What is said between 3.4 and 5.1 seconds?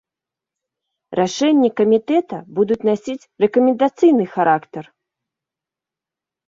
рэкамендацыйны характар.